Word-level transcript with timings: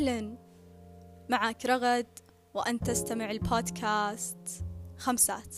أهلا. 0.00 0.36
معك 1.28 1.66
رغد 1.66 2.06
وأنت 2.54 2.86
تستمع 2.86 3.30
البودكاست 3.30 4.64
خمسات. 4.98 5.56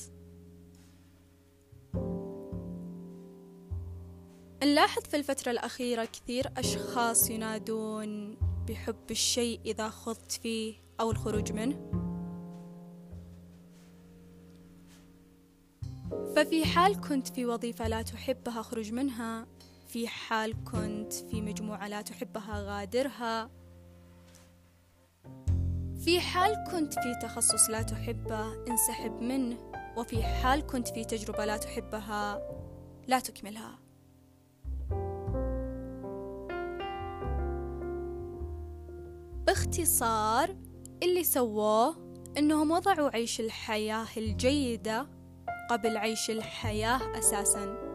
نلاحظ 4.63 5.03
في 5.03 5.17
الفترة 5.17 5.50
الأخيرة 5.50 6.04
كثير 6.04 6.53
أشخاص 6.56 7.31
ينادون 7.31 8.36
بحب 8.68 9.10
الشيء 9.10 9.60
إذا 9.64 9.88
خضت 9.88 10.32
فيه 10.32 10.74
أو 11.00 11.10
الخروج 11.10 11.53
منه. 11.53 11.90
ففي 16.36 16.64
حال 16.64 17.00
كنت 17.00 17.28
في 17.28 17.46
وظيفة 17.46 17.88
لا 17.88 18.02
تحبها 18.02 18.60
اخرج 18.60 18.92
منها. 18.92 19.46
في 19.86 20.09
حال 20.09 20.64
كنت 20.64 21.12
في 21.12 21.40
مجموعة 21.40 21.88
لا 21.88 22.02
تحبها 22.02 22.62
غادرها. 22.62 23.61
في 26.05 26.20
حال 26.20 26.65
كنت 26.70 26.95
في 26.95 27.15
تخصص 27.23 27.70
لا 27.70 27.83
تحبه 27.83 28.66
انسحب 28.69 29.20
منه. 29.20 29.56
وفي 29.97 30.23
حال 30.23 30.66
كنت 30.66 30.88
في 30.88 31.05
تجربة 31.05 31.45
لا 31.45 31.56
تحبها 31.56 32.42
لا 33.06 33.20
تكملها. 33.20 33.78
باختصار 39.47 40.56
اللي 41.02 41.25
سووه 41.25 41.97
إنهم 42.39 42.70
وضعوا 42.70 43.11
عيش 43.11 43.41
الحياة 43.41 44.06
الجيدة 44.16 45.06
قبل 45.70 45.97
عيش 45.97 46.30
الحياة 46.30 47.19
أساسا. 47.19 47.91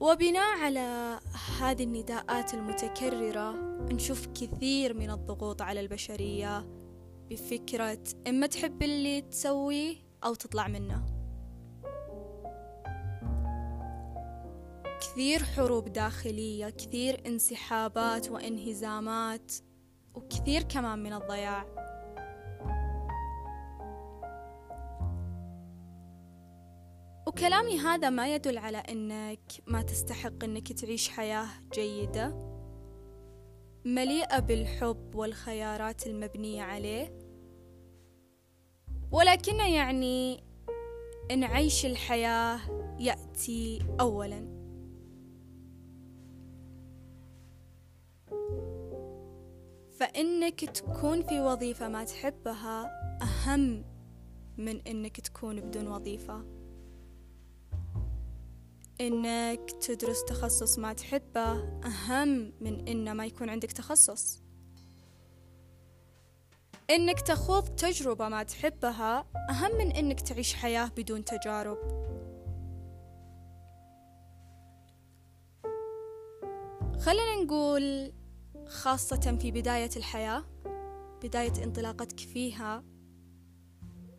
وبناء 0.00 0.58
على 0.58 1.20
هذه 1.60 1.84
النداءات 1.84 2.54
المتكررة 2.54 3.50
نشوف 3.92 4.26
كثير 4.26 4.94
من 4.94 5.10
الضغوط 5.10 5.62
على 5.62 5.80
البشرية 5.80 6.66
بفكرة 7.30 7.98
إما 8.28 8.46
تحب 8.46 8.82
اللي 8.82 9.20
تسويه 9.20 9.96
أو 10.24 10.34
تطلع 10.34 10.68
منه. 10.68 11.04
كثير 15.00 15.44
حروب 15.44 15.92
داخلية 15.92 16.70
كثير 16.70 17.22
انسحابات 17.26 18.30
وانهزامات 18.30 19.52
وكثير 20.14 20.62
كمان 20.62 20.98
من 20.98 21.12
الضياع. 21.12 21.66
وكلامي 27.28 27.78
هذا 27.78 28.10
ما 28.10 28.34
يدل 28.34 28.58
على 28.58 28.78
إنك 28.78 29.40
ما 29.66 29.82
تستحق 29.82 30.44
إنك 30.44 30.72
تعيش 30.72 31.08
حياة 31.08 31.46
جيدة 31.74 32.48
مليئة 33.84 34.38
بالحب 34.38 35.14
والخيارات 35.14 36.06
المبنية 36.06 36.62
عليه. 36.62 37.18
ولكنه 39.12 39.74
يعني 39.74 40.44
إن 41.30 41.44
عيش 41.44 41.86
الحياة 41.86 42.60
يأتي 42.98 43.78
اولا. 44.00 44.58
فإنك 49.98 50.64
تكون 50.64 51.22
في 51.22 51.40
وظيفة 51.40 51.88
ما 51.88 52.04
تحبها 52.04 52.90
أهم 53.22 53.84
من 54.58 54.80
إنك 54.80 55.20
تكون 55.20 55.60
بدون 55.60 55.88
وظيفة. 55.88 56.57
إنك 59.00 59.70
تدرس 59.70 60.24
تخصص 60.24 60.78
ما 60.78 60.92
تحبه 60.92 61.80
أهم 61.84 62.52
من 62.60 62.88
إنه 62.88 63.12
ما 63.12 63.26
يكون 63.26 63.48
عندك 63.50 63.72
تخصص. 63.72 64.42
إنك 66.90 67.20
تخوض 67.20 67.64
تجربة 67.64 68.28
ما 68.28 68.42
تحبها 68.42 69.26
أهم 69.50 69.78
من 69.78 69.90
إنك 69.92 70.20
تعيش 70.20 70.54
حياة 70.54 70.90
بدون 70.96 71.24
تجارب. 71.24 71.78
خلينا 77.00 77.42
نقول 77.44 78.12
خاصة 78.66 79.38
في 79.40 79.50
بداية 79.50 79.90
الحياة 79.96 80.44
بداية 81.22 81.64
انطلاقتك 81.64 82.20
فيها 82.20 82.84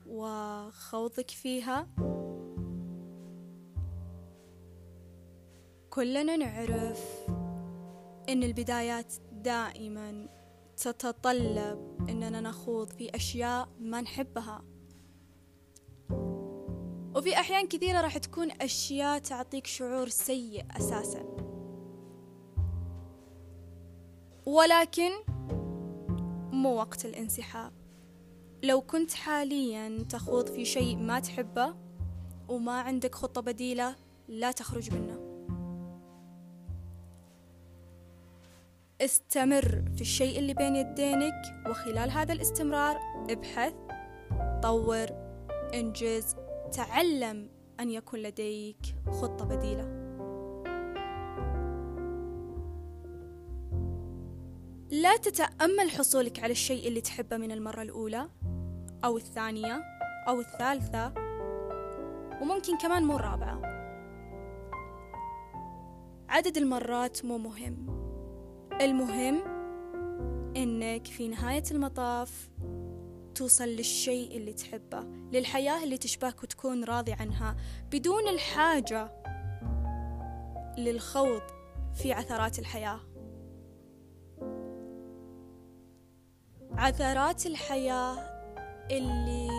وخوضك 0.06 1.30
فيها. 1.30 1.88
كلنا 6.00 6.38
نعرف 6.38 7.28
إن 8.30 8.44
البدايات 8.44 9.14
دائما 9.32 10.28
تتطلب 10.78 11.98
إننا 12.10 12.42
نخوض 12.42 12.90
في 12.92 13.16
أشياء 13.16 13.70
ما 13.80 14.02
نحبها. 14.02 14.64
وفي 17.16 17.34
أحيان 17.34 17.68
كثيرة 17.68 18.02
راح 18.02 18.18
تكون 18.18 18.52
أشياء 18.62 19.20
تعطيك 19.20 19.68
شعور 19.68 20.10
سيء 20.10 20.66
أساسا. 20.78 21.24
ولكن 24.46 25.12
مو 26.52 26.76
وقت 26.76 27.06
الانسحاب. 27.06 27.74
لو 28.64 28.82
كنت 28.82 29.14
حاليا 29.14 30.04
تخوض 30.10 30.48
في 30.48 30.66
شيء 30.66 30.98
ما 30.98 31.20
تحبه 31.20 31.76
وما 32.50 32.82
عندك 32.82 33.16
خطة 33.16 33.42
بديلة 33.42 33.96
لا 34.28 34.52
تخرج 34.52 34.94
منه. 34.94 35.19
استمر 39.02 39.84
في 39.96 40.02
الشيء 40.02 40.40
اللي 40.40 40.54
بين 40.54 40.76
يدينك 40.76 41.42
وخلال 41.70 42.12
هذا 42.12 42.34
الاستمرار 42.34 42.98
ابحث 43.30 43.74
طور 44.64 45.08
انجز 45.74 46.36
تعلم 46.72 47.50
أن 47.80 47.92
يكون 47.92 48.20
لديك 48.20 48.96
خطة 49.12 49.46
بديلة. 49.46 50.00
لا 54.92 55.18
تتأمل 55.18 55.92
حصولك 55.98 56.40
على 56.40 56.52
الشيء 56.52 56.88
اللي 56.88 57.02
تحبه 57.02 57.38
من 57.38 57.52
المرة 57.52 57.82
الأولى 57.82 58.30
أو 59.04 59.18
الثانية 59.18 59.82
أو 60.28 60.40
الثالثة 60.40 61.14
وممكن 62.42 62.78
كمان 62.78 63.04
مو 63.04 63.16
الرابعة. 63.16 63.62
عدد 66.30 66.58
المرات 66.58 67.26
مو 67.26 67.38
مهم. 67.38 67.99
المهم 68.82 69.42
إنك 70.56 71.08
في 71.08 71.28
نهاية 71.28 71.64
المطاف 71.72 72.50
توصل 73.36 73.68
للشيء 73.68 74.38
اللي 74.38 74.54
تحبه 74.54 75.00
للحياة 75.34 75.84
اللي 75.84 75.98
تشبهك 75.98 76.44
وتكون 76.44 76.84
راضي 76.84 77.14
عنها 77.14 77.56
بدون 77.92 78.28
الحاجة 78.28 79.12
للخوض 80.78 81.42
في 81.94 82.14
عثرات 82.14 82.60
الحياة. 82.60 83.00
عثرات 86.72 87.46
الحياة 87.46 88.16
اللي 88.92 89.50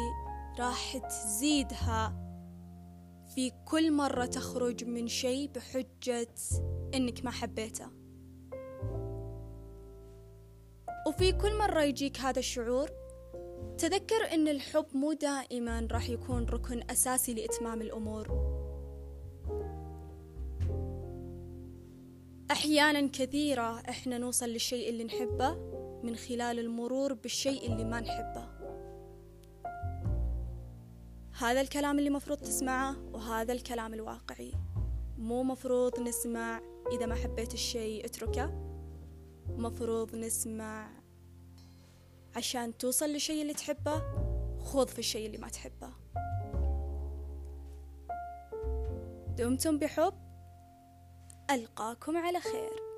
راح 0.58 0.96
تزيدها 0.96 2.16
في 3.34 3.52
كل 3.64 3.92
مرة 3.92 4.24
تخرج 4.24 4.84
من 4.84 5.08
شيء 5.08 5.50
بحجة 5.50 6.34
إنك 6.94 7.24
ما 7.24 7.30
حبيته. 7.30 7.99
وفي 11.06 11.32
كل 11.32 11.58
مرة 11.58 11.82
يجيك 11.82 12.18
هذا 12.18 12.38
الشعور 12.38 12.90
تذكر 13.78 14.34
أن 14.34 14.48
الحب 14.48 14.86
مو 14.94 15.12
دائما 15.12 15.88
راح 15.92 16.08
يكون 16.08 16.44
ركن 16.44 16.82
أساسي 16.90 17.34
لإتمام 17.34 17.82
الأمور. 17.82 18.50
أحيانا 22.50 23.08
كثيرة 23.12 23.80
إحنا 23.80 24.18
نوصل 24.18 24.48
للشيء 24.48 24.88
اللي 24.88 25.04
نحبه 25.04 25.54
من 26.02 26.16
خلال 26.16 26.58
المرور 26.58 27.14
بالشيء 27.14 27.72
اللي 27.72 27.84
ما 27.84 28.00
نحبه. 28.00 28.48
هذا 31.38 31.60
الكلام 31.60 31.98
اللي 31.98 32.10
مفروض 32.10 32.38
تسمعه 32.38 32.96
وهذا 33.12 33.52
الكلام 33.52 33.94
الواقعي. 33.94 34.52
مو 35.18 35.42
مفروض 35.42 36.00
نسمع 36.00 36.60
إذا 36.92 37.06
ما 37.06 37.14
حبيت 37.14 37.54
الشيء 37.54 38.04
اتركه. 38.04 38.69
مفروض 39.58 40.14
نسمع 40.14 40.90
عشان 42.36 42.78
توصل 42.78 43.06
للشيء 43.06 43.42
اللي 43.42 43.54
تحبه 43.54 44.02
خوض 44.58 44.88
في 44.88 44.98
الشيء 44.98 45.26
اللي 45.26 45.38
ما 45.38 45.48
تحبه. 45.48 45.90
دمتم 49.36 49.78
بحب؟ 49.78 50.14
ألقاكم 51.50 52.16
على 52.16 52.40
خير. 52.40 52.89